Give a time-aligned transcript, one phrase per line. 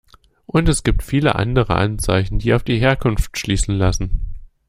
[0.47, 4.33] Und es gibt viele andere Anzeichen, die auf die Herkunft schließen lassen.